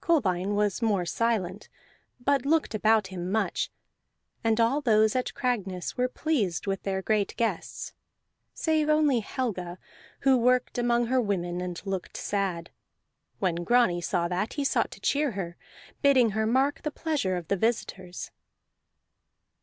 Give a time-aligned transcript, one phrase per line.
[0.00, 1.68] Kolbein was more silent,
[2.18, 3.70] but looked about him much;
[4.42, 7.92] and all those at Cragness were pleased with their great guests,
[8.54, 9.76] save only Helga,
[10.20, 12.70] who worked among her women and looked sad.
[13.38, 15.58] When Grani saw that, he sought to cheer her,
[16.00, 18.30] bidding her mark the pleasure of the visitors.